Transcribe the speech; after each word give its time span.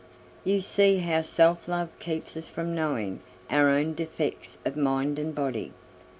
You 0.43 0.61
see 0.61 0.97
how 0.97 1.21
self 1.21 1.67
love 1.67 1.89
keeps 1.99 2.35
us 2.35 2.49
from 2.49 2.73
knowing 2.73 3.19
our 3.51 3.69
own 3.69 3.93
defects 3.93 4.57
of 4.65 4.75
mind 4.75 5.19
and 5.19 5.35
body. 5.35 5.73